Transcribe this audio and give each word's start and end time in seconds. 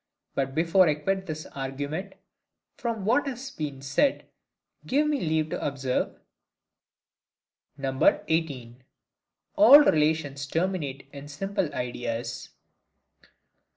But 0.33 0.55
before 0.55 0.89
I 0.89 0.95
quit 0.95 1.27
this 1.27 1.45
argument, 1.45 2.13
from 2.75 3.05
what 3.05 3.27
has 3.27 3.51
been 3.51 3.83
said 3.83 4.25
give 4.83 5.05
me 5.07 5.19
leave 5.21 5.49
to 5.51 5.63
observe: 5.63 6.19
18. 7.77 8.83
All 9.57 9.79
Relations 9.81 10.47
terminate 10.47 11.07
in 11.13 11.27
simple 11.27 11.71
Ideas. 11.75 12.49